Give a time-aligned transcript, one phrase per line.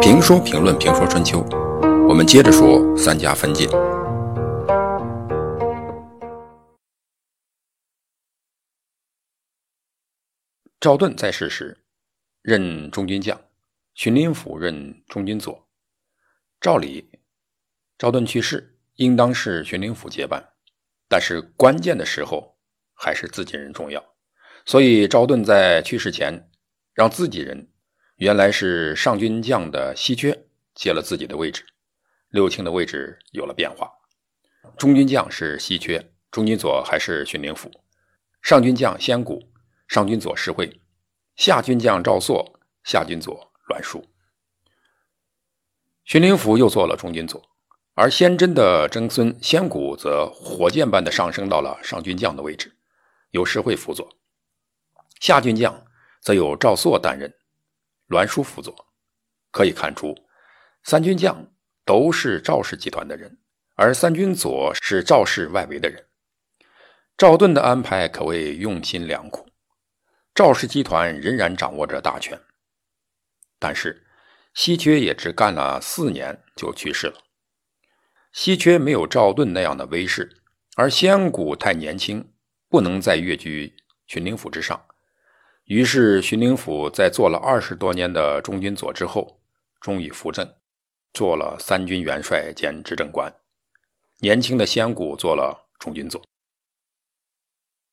[0.00, 1.44] 评说评论评说春秋，
[2.08, 3.68] 我们接着说三家分晋。
[10.78, 11.82] 赵盾在世时
[12.42, 13.40] 任中军将，
[13.94, 15.66] 荀林甫任中军佐。
[16.60, 17.10] 照理，
[17.96, 20.46] 赵盾去世，应当是荀林甫接班，
[21.08, 22.58] 但是关键的时候
[22.92, 24.04] 还是自己人重要，
[24.66, 26.50] 所以赵盾在去世前
[26.94, 27.68] 让自己人。
[28.16, 31.66] 原来是上军将的稀缺接了自己的位置，
[32.28, 33.90] 六卿的位置有了变化。
[34.78, 37.68] 中军将是稀缺，中军佐还是荀林甫；
[38.40, 39.52] 上军将先谷，
[39.88, 40.80] 上军佐石惠；
[41.34, 44.06] 下军将赵朔，下军佐栾书。
[46.04, 47.42] 荀林甫又做了中军佐，
[47.94, 52.76] 而先真的曾孙先谷则火箭般的上升到了上军将的位置，
[53.30, 54.06] 由石会辅佐；
[55.20, 55.84] 下军将
[56.24, 57.32] 则由赵朔担任。
[58.08, 58.74] 栾书辅佐，
[59.50, 60.16] 可以看出，
[60.82, 61.52] 三军将
[61.84, 63.38] 都是赵氏集团的人，
[63.74, 66.06] 而三军佐是赵氏外围的人。
[67.16, 69.46] 赵盾的安排可谓用心良苦，
[70.34, 72.40] 赵氏集团仍然掌握着大权。
[73.58, 74.06] 但是，
[74.54, 77.20] 稀缺也只干了四年就去世了。
[78.32, 80.42] 稀缺没有赵盾那样的威势，
[80.76, 82.32] 而先谷太年轻，
[82.68, 83.76] 不能再跃居
[84.06, 84.84] 群灵府之上。
[85.64, 89.40] 于是，荀林甫在做了二十多年的中军佐之后，
[89.80, 90.46] 终于扶正，
[91.14, 93.34] 做了三军元帅兼执政官。
[94.18, 96.22] 年轻的先谷做了中军佐。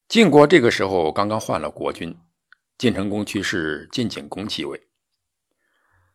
[0.09, 2.14] 晋国这个时候刚刚换了国君，
[2.77, 4.89] 晋成公去世，晋景公继位。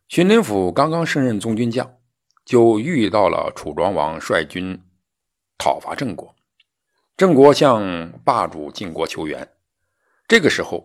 [0.09, 1.97] 荀林甫刚刚升任中军将，
[2.45, 4.79] 就遇到了楚庄王率军
[5.57, 6.37] 讨伐郑国，
[7.17, 9.57] 郑国向霸主晋国求援。
[10.29, 10.85] 这个时候。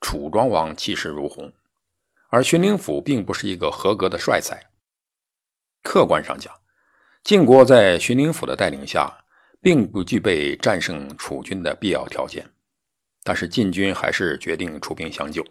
[0.00, 1.52] 楚庄王气势如虹，
[2.28, 4.70] 而荀林甫并不是一个合格的帅才。
[5.82, 6.54] 客观上讲，
[7.24, 9.24] 晋国在荀林甫的带领下，
[9.60, 12.48] 并不具备战胜楚军的必要条件。
[13.22, 15.44] 但是晋军还是决定出兵相救。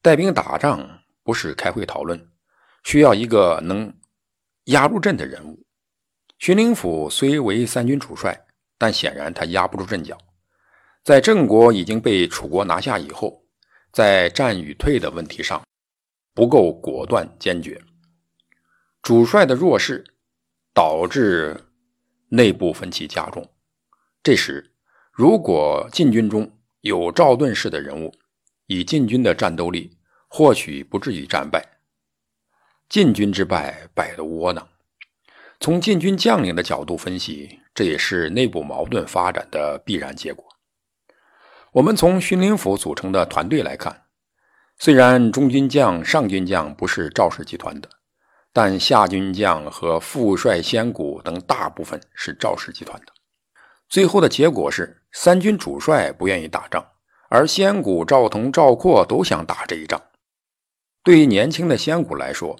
[0.00, 2.30] 带兵打仗不是开会讨论，
[2.84, 3.92] 需要一个能
[4.64, 5.64] 压入阵的人物。
[6.38, 8.46] 荀林甫虽为三军主帅，
[8.76, 10.18] 但显然他压不住阵脚。
[11.04, 13.44] 在郑国已经被楚国拿下以后，
[13.92, 15.62] 在战与退的问题上
[16.32, 17.78] 不够果断坚决，
[19.02, 20.02] 主帅的弱势
[20.72, 21.60] 导致
[22.30, 23.46] 内部分歧加重。
[24.22, 24.72] 这时，
[25.12, 26.50] 如果晋军中
[26.80, 28.14] 有赵盾式的人物，
[28.66, 31.62] 以晋军的战斗力，或许不至于战败。
[32.88, 34.66] 晋军之败，败得窝囊。
[35.60, 40.53] 从晋军将领的角度分析，这也是内部矛盾发展的必然结果。
[41.74, 44.04] 我们从荀林甫组成的团队来看，
[44.78, 47.88] 虽然中军将、上军将不是赵氏集团的，
[48.52, 53.12] 但下军将和副帅先谷等大部分是赵氏集团的。
[53.88, 56.86] 最后的结果是，三军主帅不愿意打仗，
[57.28, 60.00] 而先谷、赵同、赵括都想打这一仗。
[61.02, 62.56] 对于年轻的先谷来说，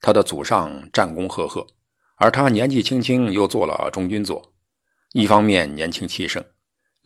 [0.00, 1.66] 他的祖上战功赫赫，
[2.16, 4.54] 而他年纪轻轻又做了中军佐，
[5.12, 6.42] 一方面年轻气盛。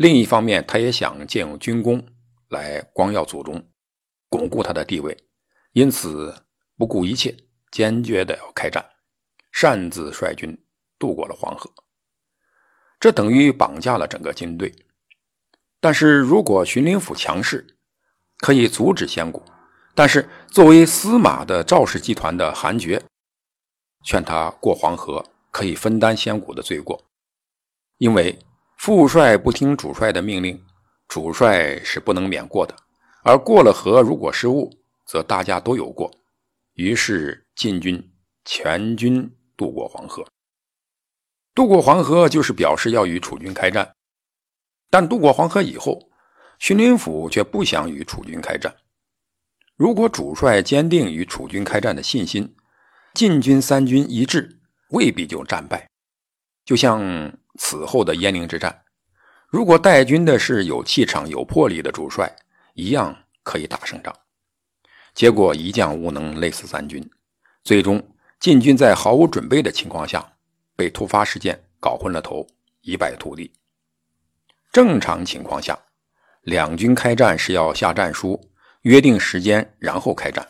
[0.00, 2.03] 另一方面，他也想借用军功
[2.49, 3.71] 来光耀祖宗，
[4.31, 5.15] 巩固他的地位，
[5.72, 6.34] 因此
[6.78, 7.37] 不顾一切，
[7.71, 8.83] 坚决的要开战，
[9.53, 10.59] 擅自率军
[10.99, 11.71] 渡过了黄河。
[12.99, 14.75] 这等于绑架了整个军队。
[15.81, 17.77] 但是如果荀林甫强势，
[18.38, 19.43] 可以阻止先谷；
[19.94, 23.03] 但是作为司马的赵氏集团的韩厥，
[24.03, 27.05] 劝他过黄河，可以分担先谷的罪过，
[27.99, 28.38] 因为。
[28.80, 30.58] 副帅不听主帅的命令，
[31.06, 32.74] 主帅是不能免过的。
[33.22, 34.72] 而过了河，如果失误，
[35.04, 36.10] 则大家都有过。
[36.72, 38.02] 于是晋军
[38.46, 40.26] 全军渡过黄河。
[41.54, 43.92] 渡过黄河就是表示要与楚军开战。
[44.88, 46.08] 但渡过黄河以后，
[46.58, 48.75] 荀林甫却不想与楚军开战。
[49.76, 52.56] 如果主帅坚定与楚军开战的信心，
[53.12, 54.58] 晋军三军一致，
[54.93, 55.87] 未必就战败。
[56.64, 57.38] 就像。
[57.62, 58.74] 此后的鄢陵之战，
[59.46, 62.34] 如果带军的是有气场、有魄力的主帅，
[62.72, 64.12] 一样可以打胜仗。
[65.14, 67.06] 结果一将无能，累死三军。
[67.62, 68.02] 最终，
[68.40, 70.26] 晋军在毫无准备的情况下，
[70.74, 72.46] 被突发事件搞昏了头，
[72.80, 73.52] 一败涂地。
[74.72, 75.78] 正常情况下，
[76.40, 78.40] 两军开战是要下战书，
[78.82, 80.48] 约定时间，然后开战。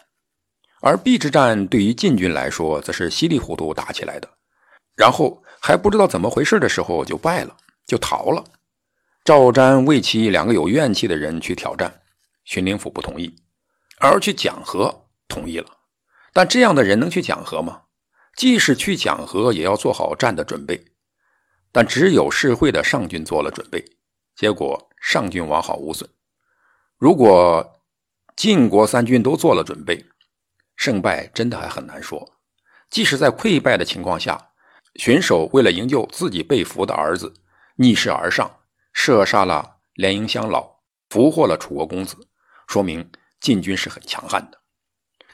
[0.81, 4.31] 而邲之战对于晋军来说，则是稀里糊涂打起来的，
[4.95, 5.43] 然后。
[5.61, 8.43] 还不知道怎么回事的时候就败了，就逃了。
[9.23, 12.01] 赵瞻、魏齐两个有怨气的人去挑战，
[12.45, 13.37] 荀林府不同意，
[13.99, 15.67] 而去讲和同意了。
[16.33, 17.83] 但这样的人能去讲和吗？
[18.35, 20.87] 即使去讲和，也要做好战的准备。
[21.71, 23.85] 但只有世会的上军做了准备，
[24.35, 26.09] 结果上军完好无损。
[26.97, 27.81] 如果
[28.35, 30.07] 晋国三军都做了准备，
[30.77, 32.39] 胜败真的还很难说。
[32.89, 34.50] 即使在溃败的情况下，
[34.97, 37.35] 巡守为了营救自己被俘的儿子，
[37.77, 38.61] 逆势而上，
[38.93, 42.17] 射杀了连营乡老，俘获了楚国公子，
[42.67, 43.11] 说明
[43.41, 44.61] 晋军是很强悍的。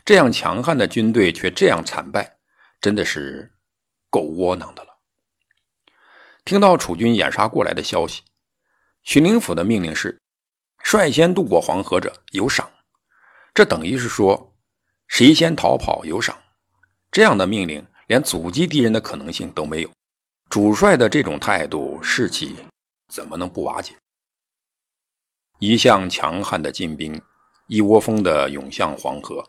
[0.05, 2.39] 这样强悍的军队却这样惨败，
[2.81, 3.53] 真的是
[4.11, 4.99] 够窝囊的了。
[6.45, 8.23] 听到楚军掩杀过来的消息，
[9.03, 10.21] 荀林府的命令是：
[10.85, 12.71] 率先渡过黄河者有赏。
[13.53, 14.55] 这等于是说，
[15.09, 16.39] 谁先逃跑有赏。
[17.11, 19.91] 这样的命令连阻击敌人的可能性都没有。
[20.49, 22.57] 主帅的这种态度，士气
[23.09, 23.95] 怎么能不瓦解？
[25.59, 27.21] 一向强悍的晋兵，
[27.67, 29.45] 一窝蜂的涌向黄河，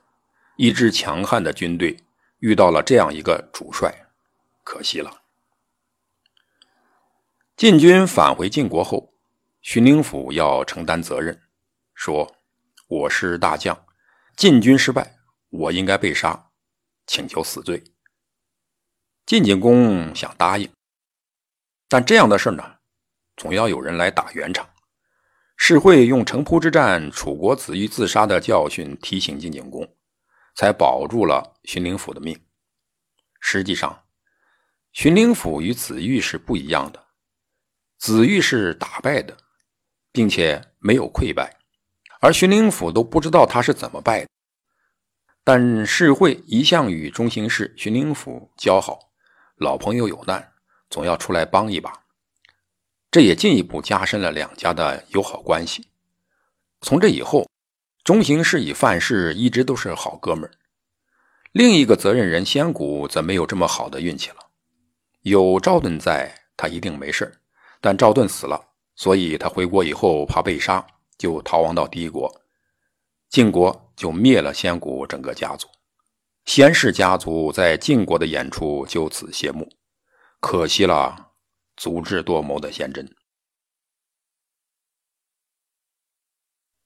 [0.56, 1.95] 一支强悍的军队
[2.39, 3.94] 遇到了这样一个主帅，
[4.63, 5.21] 可惜了。
[7.56, 9.13] 晋军返回晋国后，
[9.62, 11.42] 荀林府要承担责任，
[11.94, 12.36] 说
[12.88, 13.86] ：“我是大将，
[14.36, 15.18] 晋军失败，
[15.50, 16.50] 我应该被杀，
[17.06, 17.83] 请求死罪。”
[19.27, 20.71] 晋景公想答应，
[21.89, 22.63] 但这样的事呢，
[23.35, 24.69] 总要有人来打圆场。
[25.57, 29.85] 世会用城濮之战楚国子玉自杀的教训提醒晋景公，
[30.56, 32.41] 才保住了荀灵甫的命。
[33.41, 34.06] 实际上，
[34.94, 37.07] 荀灵甫与子玉是不一样的。
[37.97, 39.35] 子玉是打败的，
[40.13, 41.53] 并且没有溃败，
[42.21, 44.29] 而荀灵甫都不知道他是怎么败的。
[45.44, 49.06] 但世会一向与中行氏、荀灵甫交好，
[49.57, 50.54] 老朋友有难，
[50.88, 52.04] 总要出来帮一把，
[53.09, 55.88] 这也进一步加深了两家的友好关系。
[56.81, 57.50] 从这以后，
[58.04, 60.51] 中行氏与范氏一直都是好哥们儿。
[61.54, 64.36] 另一个责任人仙谷则没有这么好的运气了，
[65.21, 67.39] 有赵盾在，他一定没事
[67.81, 68.63] 但赵盾死了，
[68.95, 70.86] 所以他回国以后怕被杀，
[71.18, 72.31] 就逃亡到敌国。
[73.27, 75.68] 晋国就灭了先谷整个家族，
[76.48, 79.70] 先氏家族在晋国的演出就此谢幕。
[80.40, 81.34] 可惜了
[81.76, 83.16] 足智多谋的先真。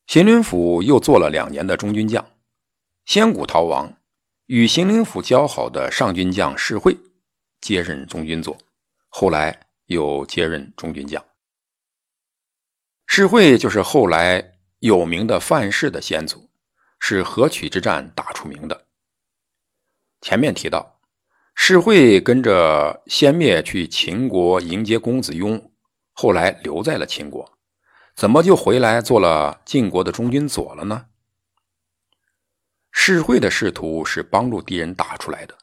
[0.08, 2.30] 邢林府又做了两年的中军将，
[3.06, 3.98] 先谷逃亡，
[4.48, 6.98] 与邢林府交好的上军将士会
[7.62, 8.58] 接任中军佐，
[9.08, 9.68] 后来。
[9.88, 11.22] 又接任中军将，
[13.08, 16.50] 士会就是后来有名的范氏的先祖，
[16.98, 18.88] 是河曲之战打出名的。
[20.22, 21.00] 前面提到，
[21.54, 25.72] 士会跟着先灭去秦国迎接公子雍，
[26.14, 27.52] 后来留在了秦国，
[28.16, 31.08] 怎么就回来做了晋国的中军佐了呢？
[32.92, 35.58] 士会的仕途是帮助敌人打出来的。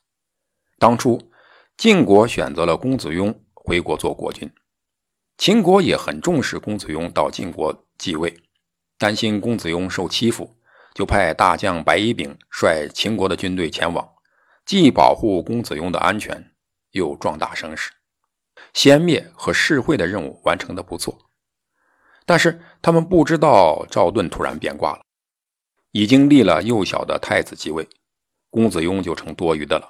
[0.78, 1.30] 当初
[1.76, 3.34] 晋国选择了公子雍。
[3.68, 4.50] 回国做国君，
[5.36, 8.34] 秦国也很重视公子雍到晋国继位，
[8.96, 10.56] 担心公子雍受欺负，
[10.94, 14.08] 就派大将白乙丙率秦国的军队前往，
[14.68, 16.52] 既保护公子雍的安全，
[16.90, 17.90] 又壮大声势。
[18.74, 21.18] 先灭和世会的任务完成的不错，
[22.26, 25.00] 但是他们不知道赵盾突然变卦了，
[25.92, 27.88] 已经立了幼小的太子继位，
[28.50, 29.88] 公子雍就成多余的了。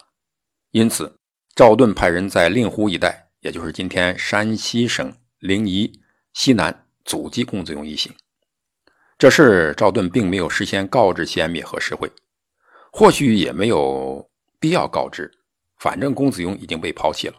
[0.71, 1.13] 因此，
[1.57, 3.27] 赵盾派人在令狐一带。
[3.41, 5.93] 也就是今天山西省临沂
[6.35, 8.13] 西南阻击公子雍一行，
[9.17, 12.13] 这事赵盾并没有事先告知先灭和世会，
[12.93, 14.28] 或许也没有
[14.61, 15.31] 必要告知，
[15.79, 17.35] 反正公子雍已经被抛弃了。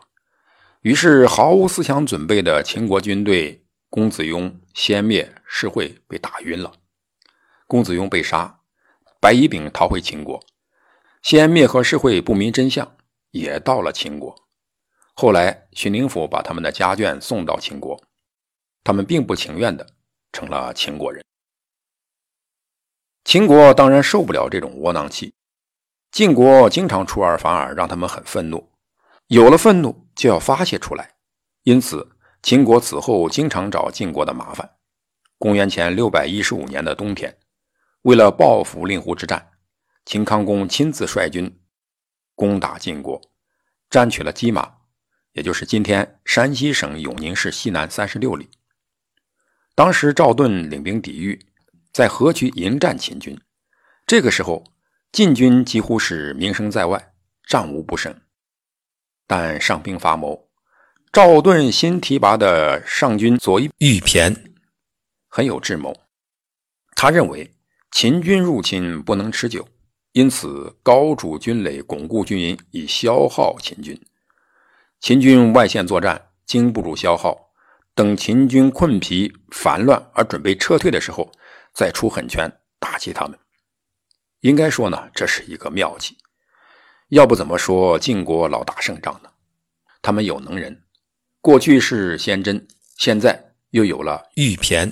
[0.82, 6.72] 于是毫无思想准备的秦国军队，公子雍、先灭、世会被打晕了，
[7.68, 8.62] 公子雍被杀，
[9.20, 10.40] 白乙丙逃回秦国，
[11.22, 12.96] 先灭和世会不明真相，
[13.32, 14.34] 也到了秦国。
[15.14, 18.02] 后来，荀林府把他们的家眷送到秦国，
[18.86, 19.86] 他们并不情愿的
[20.32, 21.22] 成了秦国人。
[23.26, 25.34] 秦国当然受不了这种窝囊气，
[26.12, 28.72] 晋国经常出尔反尔，让他们很愤怒。
[29.28, 31.16] 有了愤怒，就要发泄出来，
[31.63, 34.78] 因此秦国此后经常找晋国的麻烦。
[35.38, 37.38] 公元前六百一十五年的冬天，
[38.01, 39.51] 为了报复令狐之战，
[40.04, 41.62] 秦康公亲自率军
[42.36, 43.22] 攻打晋国，
[43.89, 44.78] 占取了鸡马。
[45.34, 48.50] 也就是今天山西省永宁市西南三十六里。
[49.75, 51.39] 当时赵盾领兵抵御，
[51.94, 53.39] 在河曲迎战秦军。
[54.08, 54.63] 这个时候，
[55.12, 57.13] 晋军几乎是名声在外，
[57.48, 58.16] 战无不胜。
[59.25, 60.50] 但上兵伐谋，
[61.12, 64.36] 赵盾新提拔的上军左翼玉骈
[65.28, 65.96] 很有智谋。
[66.96, 67.56] 他认为
[67.92, 69.68] 秦军入侵不能持久，
[70.12, 74.00] 因此高筑军垒，巩固军营，以消耗秦军。
[75.00, 77.51] 秦军外线作战，经不住消耗，
[77.96, 81.32] 等秦军困疲烦乱而准备撤退的时候，
[81.74, 83.39] 再出狠拳打击他们。
[84.41, 86.17] 应该说呢，这是一个妙计。
[87.10, 89.29] 要不怎么说晋国老打胜仗呢？
[90.01, 90.84] 他们有能人，
[91.41, 92.67] 过去是先真，
[92.98, 94.91] 现在又有了玉骈。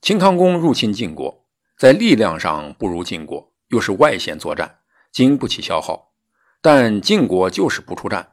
[0.00, 4.80] 秦康公入侵晋国，在力量上不如晋国，又是外线作战，
[5.10, 6.14] 经不起消耗。
[6.60, 8.32] 但晋国就是不出战，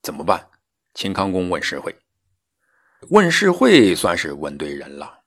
[0.00, 0.48] 怎么办？
[0.94, 1.94] 秦康公问士会。
[3.10, 5.20] 问士会算是问对人了。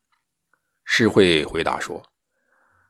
[0.83, 2.01] 士会回答说：“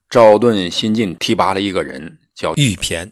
[0.09, 3.11] 赵盾新晋提拔了一个人，叫玉骈。”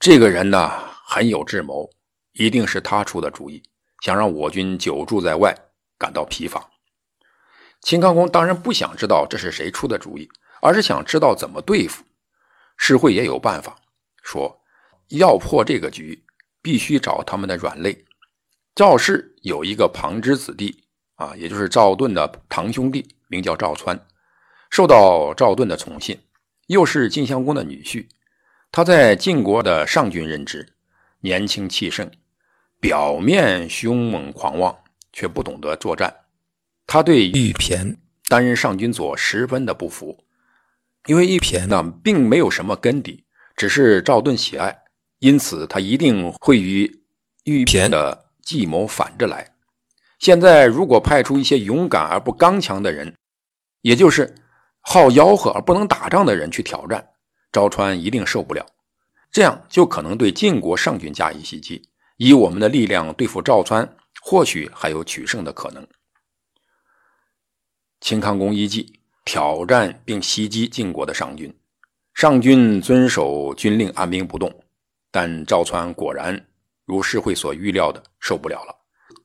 [0.00, 0.70] 这个人呢
[1.04, 1.90] 很有智谋，
[2.32, 3.62] 一定是他出的主意，
[4.00, 5.54] 想让我军久驻在外，
[5.98, 6.70] 感到疲乏。
[7.82, 10.28] 秦康公当然不想知道这是谁出的主意，
[10.62, 12.02] 而是想知道怎么对付。
[12.78, 13.76] 世会也有办法，
[14.22, 14.62] 说
[15.08, 16.24] 要破这个局，
[16.62, 18.04] 必须找他们的软肋。
[18.74, 20.84] 赵氏有一个旁支子弟
[21.16, 24.06] 啊，也就是赵盾的堂兄弟，名叫赵川，
[24.72, 26.18] 受到赵盾的宠信，
[26.68, 28.06] 又是晋襄公的女婿。
[28.70, 30.66] 他在晋国的上军任职，
[31.20, 32.10] 年轻气盛，
[32.80, 34.74] 表面凶猛狂妄，
[35.12, 36.10] 却不懂得作战。
[36.86, 37.94] 他对玉骈
[38.28, 40.24] 担任上军佐十分的不服，
[41.04, 44.74] 因为玉骈呢并没有什么根底，只是赵盾喜爱，
[45.18, 47.02] 因此他一定会与
[47.44, 49.54] 玉骈的计谋反着来。
[50.18, 53.14] 现在如果派出一些勇敢而不刚强的人，
[53.82, 54.34] 也就是
[54.82, 57.08] 好吆喝而不能打仗的人去挑战。
[57.50, 58.66] 赵川一定受不了，
[59.30, 61.88] 这样就可能对晋国上军加以袭击。
[62.16, 65.86] 以我们的力量对付赵川，或许还有取胜的可能。
[68.00, 71.56] 秦康公一计，挑战并袭击晋国的上军。
[72.14, 74.64] 上军遵守军令，按兵不动。
[75.10, 76.46] 但赵川果然
[76.84, 78.74] 如世会所预料的，受不了了，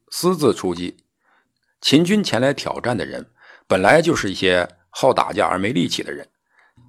[0.10, 0.98] 私自出击。
[1.82, 3.30] 秦军前来挑战的人，
[3.68, 6.26] 本来就是一些好打架而没力气的人。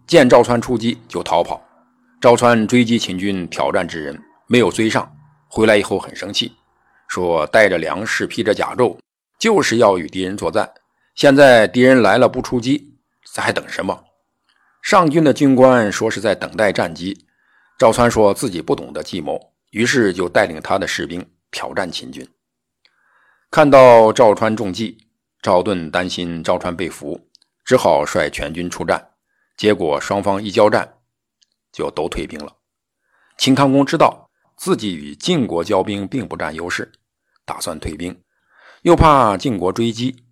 [0.06, 1.62] 见赵川出击就逃跑，
[2.20, 5.12] 赵川追击秦军挑战之人没有追上，
[5.48, 6.52] 回来以后很生气，
[7.08, 8.96] 说带着粮食披着甲胄，
[9.38, 10.72] 就是要与敌人作战。
[11.14, 12.94] 现在敌人来了不出击，
[13.34, 14.04] 咱还等什么？
[14.80, 17.26] 上军的军官说是在等待战机。
[17.76, 22.26] 赵川说自己不懂得计谋，于是就带领他的士兵挑战秦军。
[23.50, 24.98] 看到赵川中计，
[25.40, 27.28] 赵盾担心赵川被俘，
[27.64, 29.10] 只好率全军出战。
[29.56, 30.98] 结果双方一交战，
[31.72, 32.56] 就都退兵了。
[33.36, 36.92] 秦康公知道自己与晋国交兵并不占优势，
[37.44, 38.20] 打算退兵，
[38.82, 40.24] 又怕晋国追击，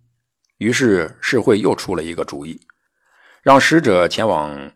[0.57, 2.59] 于是世会又出了一个主意，
[3.41, 4.71] 让使者前往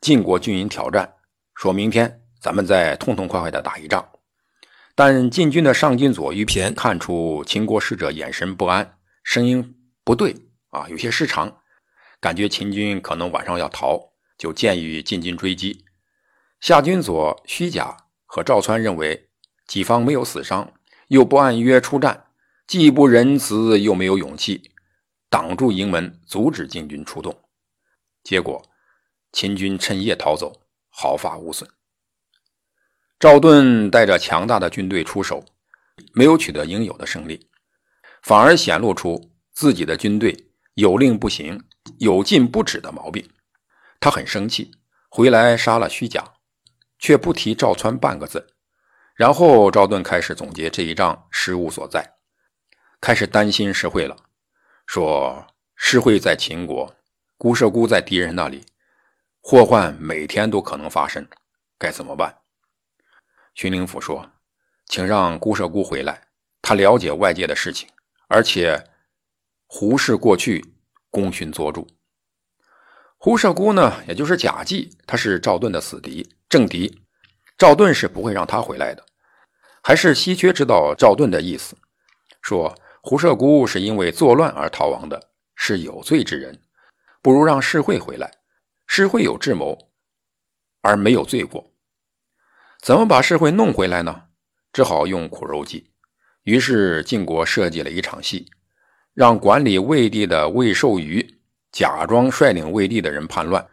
[0.00, 1.14] 晋国军营挑战，
[1.54, 4.08] 说明天咱们再痛痛快快的打一仗。
[4.94, 10.36] 但晋军的上军佐于骈看出秦国使者眼神不安，声音不对
[10.70, 11.60] 啊，有些失常。
[12.20, 15.84] 感觉秦军可能晚上要逃，就建议进军追击。
[16.60, 19.28] 夏军佐虚假和赵川认为，
[19.66, 20.72] 己方没有死伤，
[21.08, 22.28] 又不按约出战，
[22.66, 24.70] 既不仁慈又没有勇气，
[25.28, 27.42] 挡住营门，阻止晋军出动。
[28.22, 28.62] 结果，
[29.32, 31.68] 秦军趁夜逃走，毫发无损。
[33.18, 35.44] 赵盾带着强大的军队出手，
[36.12, 37.48] 没有取得应有的胜利，
[38.24, 41.62] 反而显露出自己的军队有令不行。
[41.98, 43.28] 有禁不止的毛病，
[44.00, 44.72] 他很生气，
[45.10, 46.24] 回来杀了虚假，
[46.98, 48.54] 却不提赵川半个字。
[49.14, 52.14] 然后赵盾开始总结这一仗失误所在，
[53.02, 54.16] 开始担心石会了，
[54.86, 56.96] 说石会在秦国，
[57.36, 58.64] 孤射孤在敌人那里，
[59.42, 61.28] 祸患每天都可能发生，
[61.78, 62.38] 该怎么办？
[63.54, 64.32] 荀灵甫说
[64.88, 66.28] ：“请让孤射孤回来，
[66.62, 67.86] 他了解外界的事情，
[68.28, 68.84] 而且
[69.66, 70.64] 胡氏过去。”
[71.14, 71.86] 功勋卓著，
[73.18, 77.02] 胡射孤呢，也就是贾季，他是赵盾的死敌、政敌，
[77.56, 79.06] 赵盾是不会让他回来的。
[79.80, 81.76] 还是稀缺知道赵盾的意思，
[82.42, 86.60] 说胡射孤是因为作乱而逃亡的，是有罪之人，
[87.22, 88.40] 不如让世会回来。
[88.88, 89.92] 世会有智谋，
[90.80, 91.72] 而没有罪过，
[92.82, 94.24] 怎么把世会弄回来呢？
[94.72, 95.93] 只好用苦肉计。
[96.44, 98.46] 于是晋国设计了一场戏。
[99.12, 101.24] 让管理魏地的魏寿瑜
[101.70, 103.64] 假装率领魏地的人叛乱，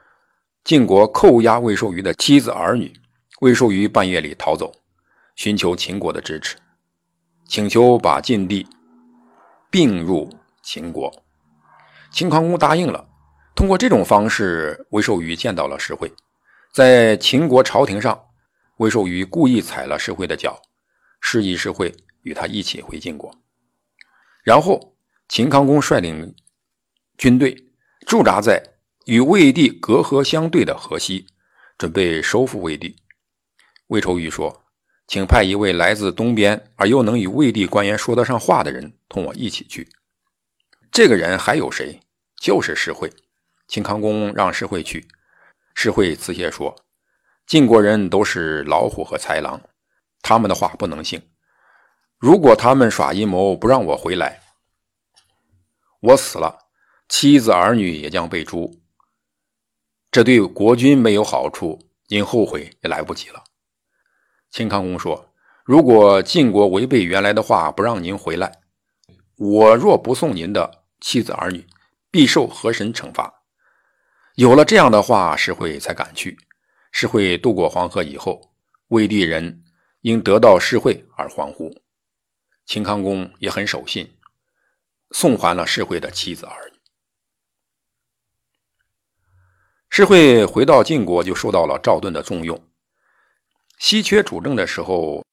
[0.64, 2.94] 晋国扣押魏寿瑜的妻子儿女。
[3.40, 4.72] 魏寿瑜半夜里逃走，
[5.36, 6.56] 寻求秦国的支持，
[7.48, 8.68] 请求把晋地
[9.72, 10.30] 并入
[10.62, 11.12] 秦国。
[12.12, 13.04] 秦康公答应了，
[13.56, 16.14] 通过这种方式，魏寿瑜见到了石惠。
[16.72, 18.26] 在秦国朝廷上，
[18.78, 20.62] 魏寿瑜故意踩了石惠的脚，
[21.20, 21.92] 示意石惠
[22.24, 23.36] 与他一起回晋国。
[24.44, 24.96] 然后，
[25.28, 26.36] 秦康公率领
[27.18, 27.56] 军队
[28.08, 28.62] 驻扎在
[29.06, 31.28] 与魏地隔河相对的河西，
[31.78, 32.96] 准备收复魏地。
[33.88, 34.64] 魏寿瑜说
[35.08, 39.88] ：“请派一位来自东边而又能与魏地官员说得上话的人同我一起去。”
[40.92, 42.00] 这个人还有谁？
[42.38, 43.12] 就是石惠。
[43.68, 45.08] 秦康公让石惠去。
[45.74, 46.76] 石惠辞谢说
[47.48, 49.62] ：“晋国人都是老虎和豺狼，
[50.22, 51.22] 他们的话不能信。
[52.22, 54.42] 如果他们耍阴谋不让我回来，
[56.02, 56.56] 我死了，
[57.10, 58.80] 妻子儿女也将被诛。
[60.12, 63.44] 这对国君没有好处，您后悔也来不及了。”
[64.52, 65.34] 秦康公说
[65.66, 68.52] ：“如果晋国违背原来的话，不让您回来，
[69.38, 71.66] 我若不送您的妻子儿女，
[72.12, 73.34] 必受河神惩罚。”
[74.38, 76.38] 有了这样的话，石慧才敢去。
[76.92, 78.54] 石慧渡过黄河以后，
[78.90, 79.64] 魏地人
[80.02, 81.82] 因得到石惠而欢呼。
[82.72, 84.16] 秦康公也很守信，
[85.10, 86.80] 送还了石慧的妻子儿女。
[89.90, 92.66] 石慧回到晋国，就受到了赵盾的重用。
[93.78, 95.26] 稀缺主政的时候，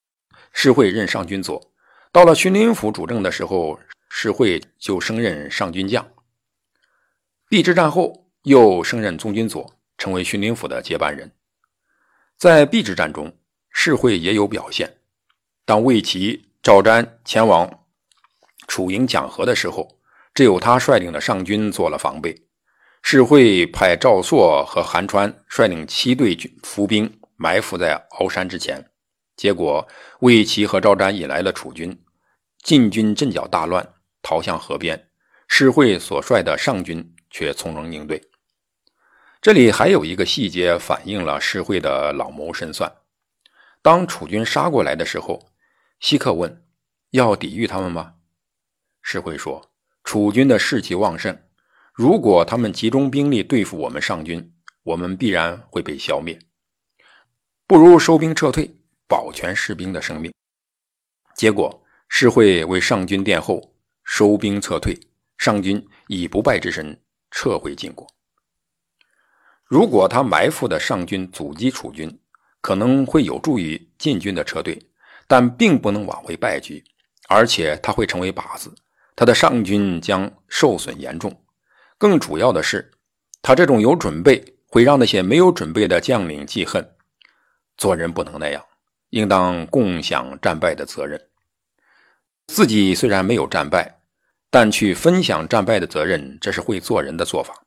[0.52, 1.71] 石慧任上军佐；
[2.11, 3.78] 到了荀林府主政的时候，
[4.11, 6.11] 石慧就升任上军将。
[7.50, 8.26] 邲之战后。
[8.42, 11.30] 又升任中军佐，成为荀林府的接班人。
[12.37, 13.37] 在邲之战中，
[13.71, 14.99] 士会也有表现。
[15.66, 17.86] 当魏齐、赵瞻前往
[18.66, 20.00] 楚营讲和的时候，
[20.34, 22.46] 只有他率领的上军做了防备。
[23.00, 28.90] 士会派赵朔和韩川率领七队伏兵埋伏在鳌山之前，
[29.36, 29.86] 结果
[30.20, 32.04] 魏齐和赵瞻引来了楚军，
[32.62, 35.08] 晋军阵脚大乱，逃向河边。
[35.46, 38.20] 士会所率的上军却从容应对。
[39.40, 42.92] 这里还有一个细节反映了施惠的老谋深算。
[43.80, 45.40] 当楚军杀过来的时候，
[46.00, 46.64] 西克问
[47.11, 48.14] ：“要抵御他们吗？”
[49.02, 49.70] 施惠说
[50.04, 51.38] ：“楚军的士气旺盛，
[51.92, 56.38] 如果他们集中兵力对付我们上军，我们必然会被消灭。
[57.66, 58.70] 不如收兵撤退，
[59.06, 60.32] 保全士兵的生命。”
[61.34, 64.98] 结果，施惠为上军殿后，收兵撤退，
[65.37, 68.06] 上军以不败之身撤回晋国。
[69.64, 72.18] 如果他埋伏的上军阻击楚军，
[72.61, 74.88] 可能会有助于晋军的撤退，
[75.28, 76.82] 但并不能挽回败局，
[77.28, 78.74] 而且他会成为靶子，
[79.14, 81.44] 他的上军将受损严重。
[81.96, 82.90] 更主要的是，
[83.40, 86.96] 他这种有准备会让那些没有准备的将领记恨。
[87.76, 88.64] 做人不能那样，
[89.10, 91.28] 应当共享战败的责任。
[92.48, 94.00] 自己虽然没有战败，
[94.50, 97.62] 但去分享战败的责任，这是会做人的做法。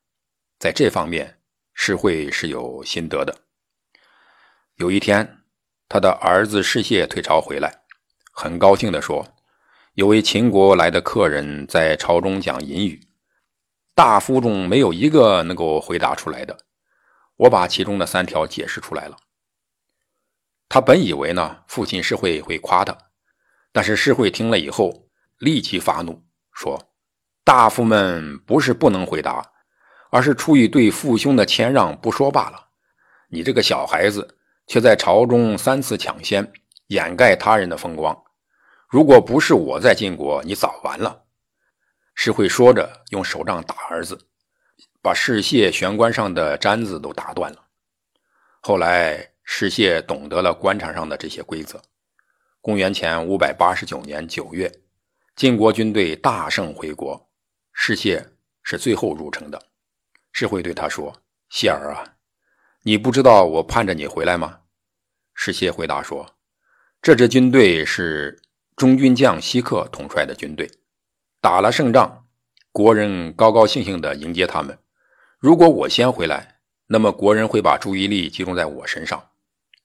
[0.60, 1.38] 在这方面。
[1.74, 3.36] 世会是有心得的。
[4.76, 5.41] 有一天，
[5.94, 7.82] 他的儿子世谢退朝回来，
[8.32, 9.28] 很高兴地说
[9.96, 12.98] ：“有位秦国来的客人在朝中讲隐语，
[13.94, 16.58] 大夫中没有一个能够回答出来的。
[17.36, 19.18] 我把其中的三条解释出来了。”
[20.70, 22.98] 他本以为呢，父亲世会会夸他，
[23.74, 26.24] 但是世会听了以后立即发怒，
[26.54, 26.82] 说
[27.44, 29.46] ：“大夫们不是不能回答。”
[30.10, 32.70] 而是出于对父兄的谦让不说罢了。
[33.28, 34.38] 你这个小孩子
[34.72, 36.50] 却在朝中三次抢先，
[36.88, 38.18] 掩盖他人的风光。
[38.88, 41.26] 如果不是我在晋国，你早完了。
[42.16, 44.18] 石会说着，用手杖打儿子，
[45.02, 47.66] 把世谢玄关上的簪子都打断了。
[48.62, 51.82] 后来，世谢懂得了官场上的这些规则。
[52.62, 54.72] 公元前五百八十九年九月，
[55.36, 57.30] 晋国军队大胜回国，
[57.74, 58.26] 世谢
[58.64, 59.62] 是最后入城的。
[60.32, 61.14] 世会对他说
[61.52, 62.16] ：“谢儿啊，
[62.84, 64.60] 你不知道我盼着你回来吗？”
[65.34, 66.36] 石谢回答说
[67.02, 68.42] ：“这支军队是
[68.76, 70.70] 中军将西克统帅的军队，
[71.40, 72.26] 打了胜仗，
[72.72, 74.78] 国人高高兴兴地迎接他们。
[75.40, 79.32] 如果我先回来，那么国人会把注意力集中在我身上，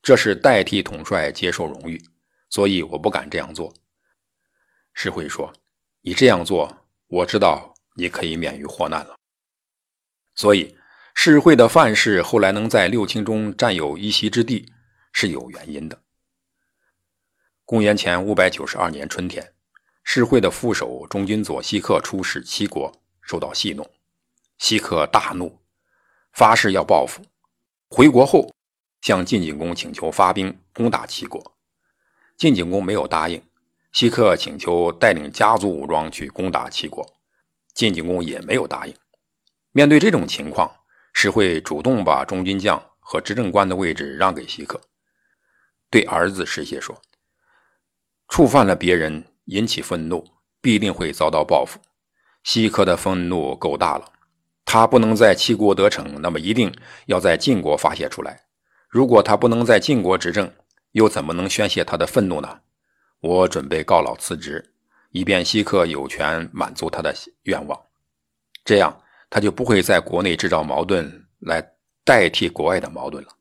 [0.03, 2.03] 这是代替统帅接受荣誉，
[2.51, 3.73] 所以我不敢这样做。”
[4.93, 5.53] 世会说
[6.03, 9.15] ：“你这样做，我知道你可以免于祸难了。”
[10.35, 10.77] 所以，
[11.15, 14.71] 世会的范氏后来能在六卿中占有一席之地，
[15.19, 15.99] 是有原因的。
[17.65, 19.55] 公元前五百九十二年春天，
[20.05, 23.91] 世会的副手中军佐西克出使齐国，受到戏弄，
[24.59, 25.59] 西克大怒，
[26.35, 27.25] 发誓要报复。
[27.89, 28.53] 回国后，
[29.01, 31.57] 向晋景公请求发兵攻打齐国，
[32.37, 33.43] 晋景公没有答应。
[33.93, 37.11] 西克请求带领家族武装去攻打齐国，
[37.73, 38.95] 晋景公也没有答应。
[39.73, 40.71] 面对这种情况，
[41.15, 44.79] 石会主动把中军将和执政官的位置让给希克，
[45.91, 47.01] 对儿子石谢说
[48.29, 50.25] ：“触犯了别人，引起愤怒，
[50.61, 51.79] 必定会遭到报复。
[52.45, 54.13] 希克的愤怒够大了，
[54.65, 56.75] 他不能在齐国得逞，那么一定
[57.07, 58.45] 要在晋国发泄出来。
[58.89, 60.53] 如果他不能在晋国执政，
[60.93, 62.61] 又怎么能宣泄他的愤怒呢？
[63.21, 64.75] 我准备告老辞职，
[65.11, 67.81] 以便希克有权满足他的愿望，
[68.65, 71.61] 这样。”他就不会在国内制造矛盾来
[72.05, 73.36] 代替国外的矛盾了。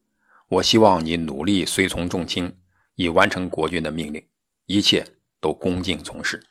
[0.48, 2.58] 我希望你努力随从众卿，
[2.96, 4.24] 以完成国君的命令，
[4.68, 5.06] 一切
[5.42, 6.44] 都恭敬从事。